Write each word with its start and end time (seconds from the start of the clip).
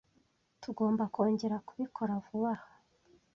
Tugomba 0.61 1.03
kongera 1.13 1.57
kubikora 1.67 2.13
vuba 2.25 2.51
aha. 2.55 2.69